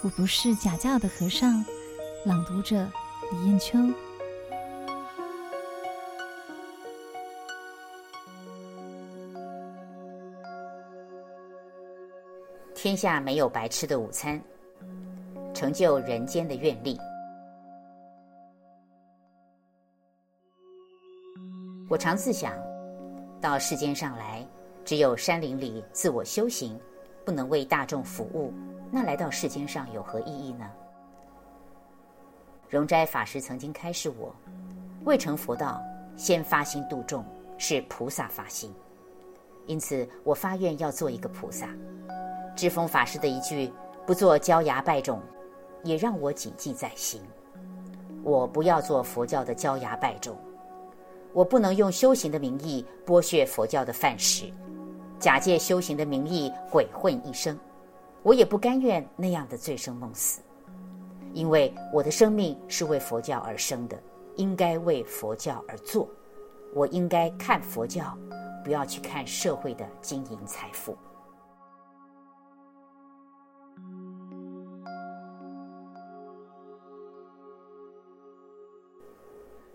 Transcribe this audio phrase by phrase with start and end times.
[0.00, 1.64] 我不是假教的和尚。
[2.24, 2.86] 朗读者
[3.32, 3.76] 李艳秋。
[12.76, 14.40] 天下没有白吃的午餐，
[15.52, 16.96] 成就人间的愿力。
[21.88, 22.54] 我常自想，
[23.40, 24.46] 到世间上来，
[24.84, 26.78] 只有山林里自我修行，
[27.24, 28.52] 不能为大众服务，
[28.90, 30.70] 那来到世间上有何意义呢？
[32.68, 34.34] 荣斋法师曾经开示我，
[35.04, 35.80] 未成佛道，
[36.16, 37.24] 先发心度众，
[37.56, 38.74] 是菩萨发心。
[39.66, 41.68] 因此，我发愿要做一个菩萨。
[42.56, 43.70] 智风法师的一句
[44.06, 45.20] “不做焦牙败种”，
[45.84, 47.22] 也让我谨记在心。
[48.22, 50.36] 我不要做佛教的焦牙败种。
[51.32, 54.50] 我不能用修行的名义剥削佛教的饭食，
[55.20, 57.56] 假借修行的名义鬼混一生，
[58.28, 60.42] 我也不甘愿那样的醉生梦死。
[61.32, 63.98] 因为我的生命是为佛教而生的，
[64.36, 66.06] 应该为佛教而做。
[66.74, 68.14] 我应该看佛教，
[68.62, 70.94] 不要去看社会的金银财富。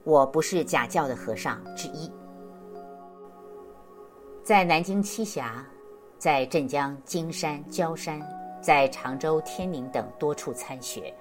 [0.04, 2.12] 我不是假教的和尚之一，
[4.44, 5.66] 在南京栖霞，
[6.20, 8.22] 在镇江金山、焦山，
[8.64, 11.14] 在常州天宁等多处参学，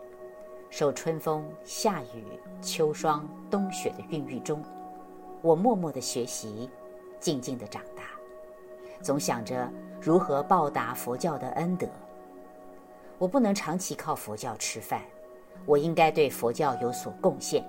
[0.71, 2.25] 受春风、夏雨、
[2.63, 4.63] 秋霜、冬雪的孕育中，
[5.41, 6.71] 我默默的学习，
[7.19, 8.05] 静静的长大，
[9.03, 9.69] 总想着
[10.01, 11.89] 如何报答佛教的恩德。
[13.19, 15.03] 我不能长期靠佛教吃饭，
[15.67, 17.65] 我应该对佛教有所贡献。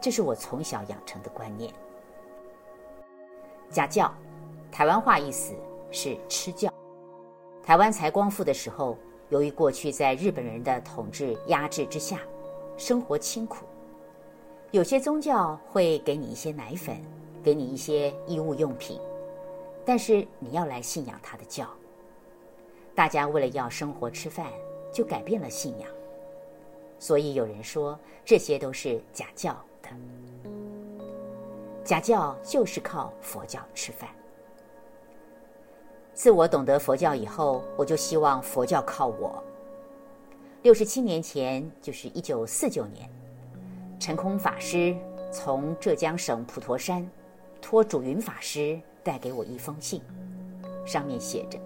[0.00, 1.70] 这是我从小养成的观念。
[3.68, 4.10] 家教，
[4.72, 5.54] 台湾话意思
[5.90, 6.73] 是吃教。
[7.64, 8.98] 台湾才光复的时候，
[9.30, 12.20] 由于过去在日本人的统治压制之下，
[12.76, 13.64] 生活清苦，
[14.70, 17.00] 有些宗教会给你一些奶粉，
[17.42, 19.00] 给你一些衣物用品，
[19.82, 21.66] 但是你要来信仰他的教。
[22.94, 24.46] 大家为了要生活吃饭，
[24.92, 25.88] 就改变了信仰。
[26.98, 29.88] 所以有人说，这些都是假教的。
[31.82, 34.10] 假教就是靠佛教吃饭。
[36.14, 39.42] 自我懂得佛教以后，我就希望佛教靠我。
[40.62, 43.10] 六十七年前，就是一九四九年，
[43.98, 44.96] 陈空法师
[45.32, 47.06] 从浙江省普陀山
[47.60, 50.00] 托主云法师带给我一封信，
[50.86, 51.58] 上面写着：“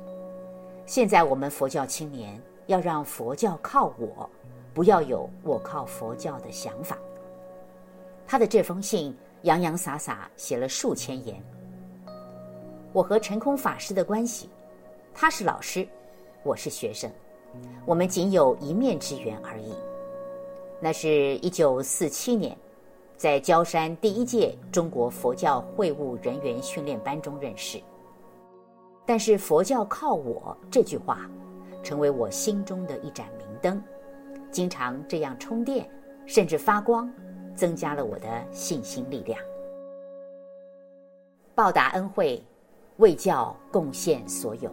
[0.87, 4.29] 现在我们佛教青年要让佛教靠我，
[4.73, 6.97] 不要有我靠佛教的想法。”
[8.27, 11.41] 他的这封信洋洋洒洒写了数千言。
[12.93, 14.49] 我和陈空法师的关系，
[15.15, 15.87] 他是老师，
[16.43, 17.11] 我是学生，
[17.85, 19.75] 我们仅有一面之缘而已。
[20.81, 22.57] 那是一九四七年，
[23.17, 27.81] 在焦山第一届中国佛教会务人员训练班中认识。
[29.05, 31.29] 但是“佛教靠我”这句话，
[31.83, 33.83] 成为我心中的一盏明灯，
[34.51, 35.89] 经常这样充电，
[36.27, 37.11] 甚至发光。
[37.57, 39.37] 增加了我的信心力量。
[41.57, 42.41] 报答恩惠，
[42.99, 44.71] 为教贡献所有。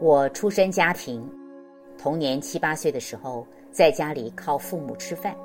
[0.00, 1.22] 我出身家庭，
[1.98, 5.36] 童年七八岁的时候，在家里靠父母吃饭，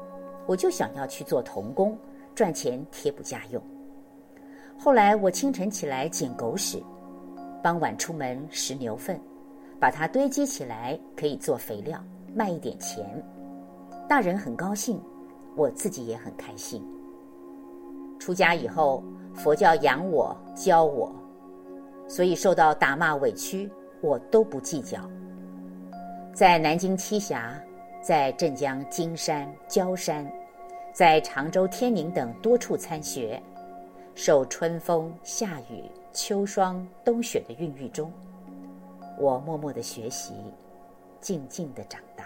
[0.45, 1.97] 我就想要去做童工，
[2.33, 3.61] 赚钱贴补家用。
[4.77, 6.81] 后来我清晨起来捡狗屎，
[7.61, 9.19] 傍晚出门拾牛粪，
[9.77, 12.01] 把它堆积起来可以做肥料，
[12.33, 13.05] 卖一点钱，
[14.07, 15.01] 大人很高兴。
[15.57, 16.81] 我自己也很开心。
[18.19, 19.03] 出家以后，
[19.33, 21.09] 佛教养我、教我，
[22.07, 23.69] 所以受到打骂委屈，
[24.01, 24.99] 我都不计较。
[26.33, 27.61] 在南京栖霞，
[28.01, 30.29] 在镇江金山、焦山，
[30.93, 33.41] 在常州天宁等多处参学，
[34.13, 35.83] 受春风、夏雨、
[36.13, 38.11] 秋霜、冬雪的孕育中，
[39.17, 40.33] 我默默的学习，
[41.19, 42.25] 静静的长大，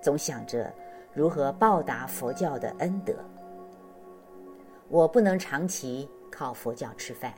[0.00, 0.72] 总想着。
[1.14, 3.14] 如何报答佛教的恩德？
[4.90, 7.32] 我不能长期靠佛教吃饭，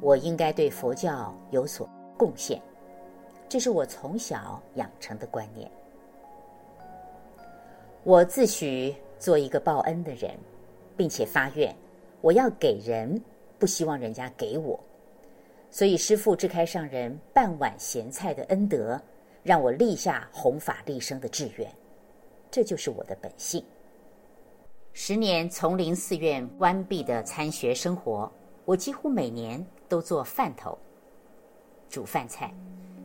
[0.00, 2.60] 我应该对佛教有所贡献。
[3.48, 5.70] 这是我从小养成的观念。
[8.04, 10.38] 我自诩做一个报恩的人，
[10.96, 11.74] 并且发愿，
[12.20, 13.20] 我要给人，
[13.58, 14.78] 不希望人家给我。
[15.70, 19.00] 所以师父智开上人半碗咸菜的恩德，
[19.42, 21.70] 让我立下弘法利生的志愿。
[22.50, 23.64] 这就是我的本性。
[24.92, 28.30] 十年丛林寺院关闭的参学生活，
[28.70, 30.78] 我几乎每年都做饭头，
[31.88, 32.54] 煮饭菜，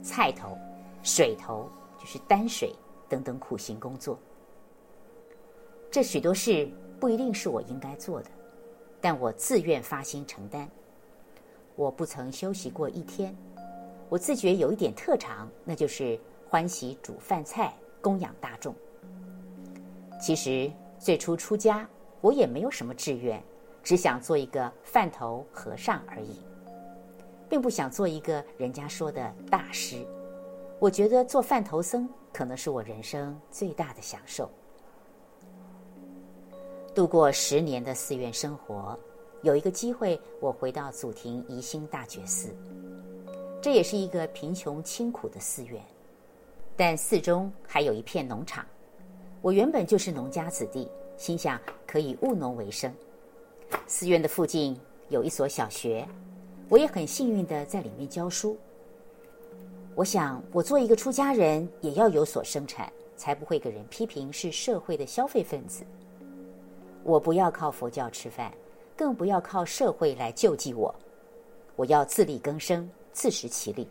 [0.04, 0.56] 菜头，
[1.02, 1.68] 水头
[1.98, 2.72] 就是担水
[3.10, 4.20] 等等苦行工作。
[5.90, 6.70] 这许多事
[7.00, 8.30] 不一定是我应该做的，
[9.02, 10.70] 但我自愿发心承担。
[11.76, 13.36] 我不曾休息过一天，
[14.08, 17.74] 我自觉有一点特长，那就是欢喜煮饭菜，
[18.04, 18.76] 供养大众。
[20.22, 21.90] 其实最初出家，
[22.22, 23.44] 我也没有什么志愿，
[23.86, 26.42] 只想做一个饭头和尚而已，
[27.48, 30.04] 并不想做一个人家说的大师。
[30.80, 34.50] 我觉得做饭头僧可能是我人生最大的享受。
[36.96, 38.98] 度过十年的寺院生活，
[39.44, 42.50] 有一个机会，我回到祖庭宜兴大觉寺，
[43.62, 45.80] 这也是一个贫穷清苦的寺院，
[46.76, 48.66] 但寺中还有一片农场。
[49.44, 52.92] 我原本就是农家子弟，心想可以务农为生。
[53.88, 54.80] 寺院的附近
[55.10, 56.08] 有一所小学，
[56.70, 58.58] 我也很幸运的在里面教书。
[59.94, 65.86] 我想，我做一个出家人，也要有所生产，才不会给人批评是社会的消费分子。
[67.04, 68.52] 我不要靠佛教吃饭，
[68.98, 70.94] 更不要靠社会来救济我。
[71.76, 73.88] 我要自力更生，自食其力。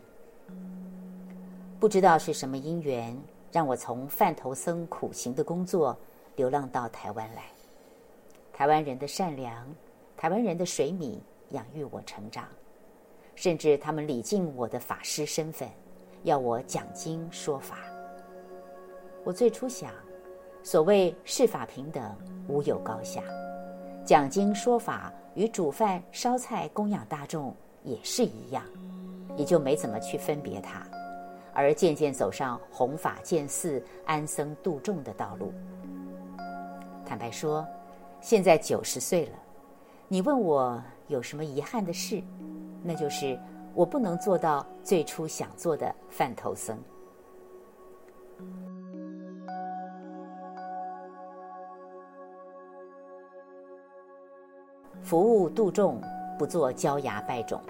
[1.79, 3.17] 不知道是什么因缘，
[3.51, 5.97] 让我从饭头僧苦行的工作
[6.35, 7.43] 流浪到台湾来。
[8.57, 9.67] 台湾人的善良，
[10.15, 12.47] 台湾人的水米养育我成长，
[13.35, 15.67] 甚至他们礼敬我的法师身份。
[16.23, 17.79] 要我讲经说法，
[19.25, 19.91] 我最初想，
[20.63, 22.15] 所谓世法平等，
[22.47, 23.21] 无有高下，
[24.05, 27.53] 讲经说法与煮饭烧菜供养大众
[27.83, 28.63] 也是一样，
[29.35, 30.87] 也就没怎么去分别它，
[31.53, 35.51] 而渐渐走上弘法建寺、安僧度众的道路。
[37.05, 37.67] 坦白说，
[38.25, 39.37] 现在九十岁了，
[40.07, 42.23] 你问我有什么遗憾的事，
[42.81, 43.39] 那就是。
[43.75, 46.79] 我不能做到最初想做的饭头僧。
[55.03, 56.01] 服务度众，
[56.39, 57.61] 不做焦芽拜种。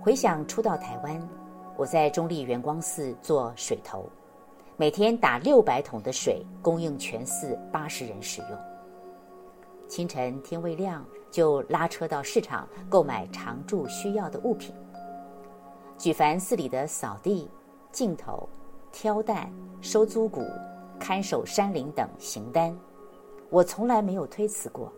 [0.00, 1.28] 回想初到台湾，
[1.76, 4.08] 我在中立圆光寺做水头，
[4.80, 8.58] 每天打六百桶的水，供应全寺八十人使用。
[9.86, 14.74] 清晨天未亮，就拉车到市场购买常住需要的物品，
[15.98, 17.46] 举凡寺里的扫地、
[17.92, 18.48] 镜头、
[18.90, 20.46] 挑担、收租谷、
[20.98, 22.74] 看守山林等行单，
[23.50, 24.90] 我从来没有推辞过。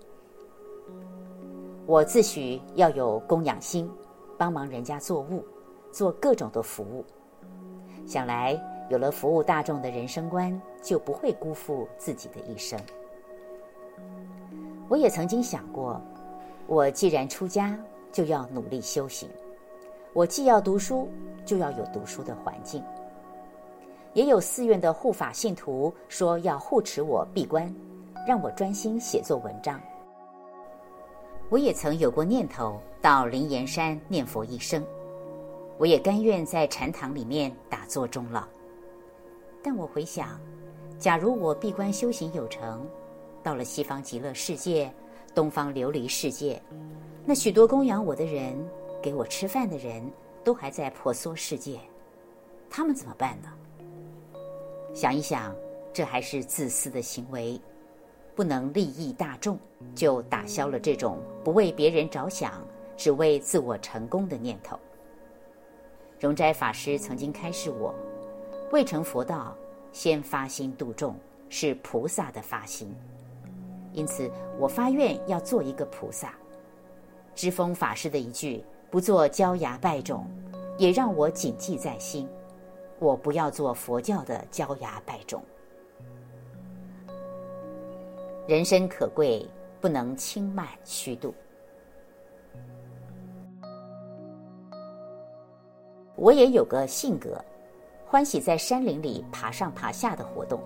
[1.87, 3.91] 我自诩要有供养心，
[4.39, 5.45] 帮忙人家做物，
[5.91, 7.05] 做各种的服务。
[8.07, 8.61] 想来
[8.93, 12.79] 有了服务大众的人生观，就不会辜负自己的一生。
[14.87, 15.99] 我也曾经想过。
[16.67, 17.75] 我既然出家，
[18.13, 19.27] 就要努力修行。
[20.13, 21.09] 我既要读书，
[21.47, 22.85] 就要有读书的环境。
[24.13, 27.75] 也有寺院的护法信徒说要护持我闭关，
[28.29, 29.81] 让我专心写作文章。
[31.49, 34.85] 我也曾有过念头到灵岩山念佛一生，
[35.79, 38.45] 我也甘愿在禅堂里面打坐终老。
[39.63, 40.41] 但我回想，
[40.99, 42.87] 假如我闭关修行有成，
[43.43, 44.93] 到了西方极乐世界。
[45.35, 46.61] 东方琉璃世界，
[47.25, 48.55] 那许多供养我的人，
[49.01, 50.03] 给我吃饭的人，
[50.45, 51.81] 都还在婆娑世界，
[52.69, 53.49] 他们怎么办呢？
[54.93, 55.57] 想一想，
[55.91, 57.59] 这还是自私的行为，
[58.37, 59.59] 不能利益大众，
[59.95, 62.63] 就打消了这种不为别人着想，
[62.95, 64.79] 只为自我成功的念头。
[66.21, 67.95] 荣斋法师曾经开示我，
[68.73, 69.55] 未成佛道，
[69.93, 71.15] 先发心度众，
[71.51, 72.91] 是菩萨的发心。
[73.93, 76.33] 因此，我发愿要做一个菩萨。
[77.35, 80.27] 知风法师的一句“不做焦芽拜种”，
[80.79, 82.27] 也让我谨记在心。
[82.99, 85.43] 我不要做佛教的焦芽拜种。
[88.49, 89.47] 人生可贵，
[89.83, 91.35] 不能轻慢虚度。
[96.17, 97.45] 我也有个性格，
[98.13, 100.61] 欢喜在山林里爬上爬下的活动，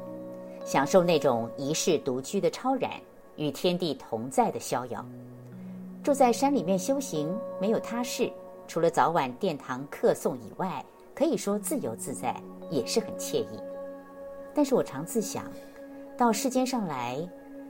[0.64, 2.90] 享受那种一世独居的超然。
[3.36, 5.06] 与天地同在的逍遥，
[6.02, 8.32] 住在山里面修行，没有他事，
[8.66, 10.84] 除了早晚殿堂客诵以外，
[11.14, 12.34] 可以说自由自在，
[12.68, 13.60] 也是很惬意。
[14.52, 15.44] 但是我常自想，
[16.18, 17.16] 到世间上来，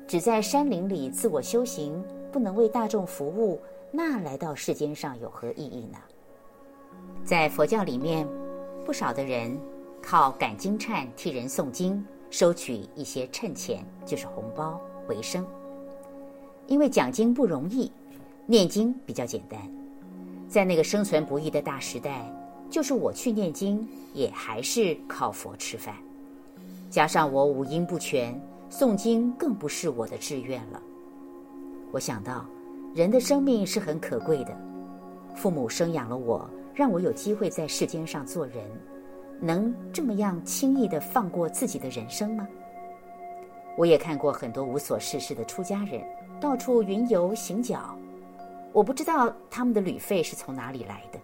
[0.09, 2.03] 只在山林里自我修行，
[2.33, 5.99] 不能为大众服务，那来到世间上有何意义呢？
[7.27, 8.27] 在佛教里面，
[8.87, 9.59] 不少的人
[10.01, 14.81] 靠赶经忏替人诵经，收取一些趁钱，就是红包。
[15.09, 15.47] 为生，
[16.67, 17.91] 因为讲经不容易，
[18.47, 19.61] 念经比较简单。
[20.49, 22.25] 在那个生存不易的大时代，
[22.71, 25.95] 就是我去念经也还是靠佛吃饭，
[26.91, 28.41] 加上我五音不全，
[28.71, 30.83] 诵经更不是我的志愿了。
[31.93, 32.45] 我想到，
[32.95, 34.57] 人的生命是很可贵的，
[35.35, 38.63] 父母生养了我，让我有机会在世间上做人，
[39.41, 42.47] 能这么样轻易地放过自己的人生吗？
[43.79, 46.05] 我也看过很多无所事事的出家人，
[46.39, 47.97] 到处云游行脚。
[48.75, 51.19] 我不知道他们的旅费是从哪里来的，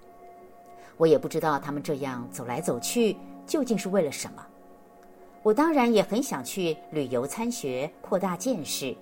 [0.96, 3.14] 我也不知道他们这样走来走去
[3.46, 4.42] 究竟是为了什么。
[5.42, 8.96] 我当然也很想去旅游参学，扩大见识，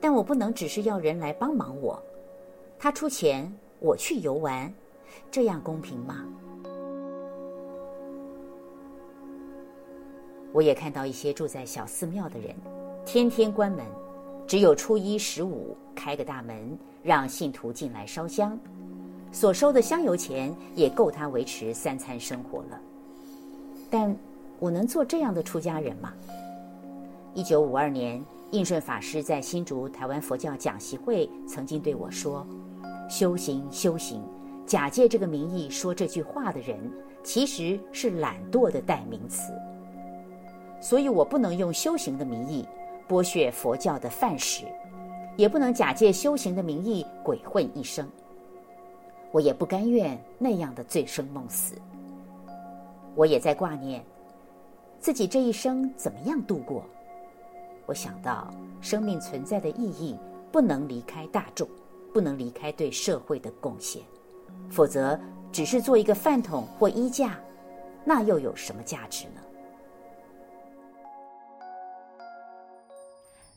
[0.00, 2.02] 但我不能只是要人来帮忙我，
[2.76, 4.72] 他出钱，我去游玩，
[5.30, 6.24] 这样公平吗？
[10.52, 12.54] 我也看到一些住在小寺庙的人，
[13.04, 13.84] 天天关门，
[14.46, 16.78] 只有初一十五开个大门。
[17.02, 18.58] 让信徒进来烧香，
[19.30, 22.80] 所收的香油钱也够他维持三餐生活了。
[23.88, 24.12] 但
[24.58, 26.12] 我能做这样的出家人吗？
[27.32, 28.20] 一九五二年，
[28.50, 32.44] 印顺法师在新竹台湾佛教讲习会曾经对我说
[33.08, 34.20] ：“修行，修行，
[34.66, 36.78] 假借这个名义说这句话的人，
[37.22, 39.52] 其实是懒惰的代名词。
[40.80, 42.66] 所以我不能用修行的名义
[43.08, 44.64] 剥削佛教的饭食。”
[45.36, 48.10] 也不能假借修行的名义鬼混一生，
[49.30, 51.74] 我也不甘愿那样的醉生梦死。
[53.14, 54.02] 我也在挂念
[54.98, 56.82] 自己这一生怎么样度过。
[57.84, 60.16] 我想到生命存在的意义
[60.50, 61.68] 不能离开大众，
[62.14, 64.02] 不能离开对社会的贡献，
[64.68, 65.18] 否则
[65.52, 67.38] 只是做一个饭桶或衣架，
[68.04, 69.40] 那又有什么价值呢？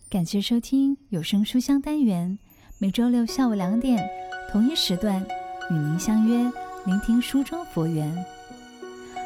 [0.10, 2.40] 感谢收听有声书香单元，
[2.80, 4.10] 每周六下午两点
[4.52, 5.24] 同一时段
[5.70, 6.52] 与您相约，
[6.86, 8.26] 聆听书中佛缘。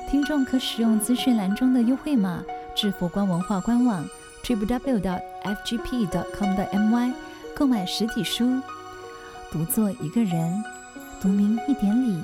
[0.09, 2.43] 听众可使用资讯栏中的优惠码
[2.75, 4.05] 至佛光文化官网
[4.43, 7.13] www.fgp.com.my
[7.55, 8.59] 购买实体书。
[9.51, 10.63] 读作一个人，
[11.23, 12.21] 读明一点理，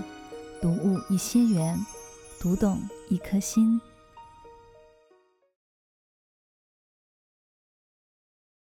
[0.62, 1.80] 读悟一些缘，
[2.38, 3.80] 读懂一颗心。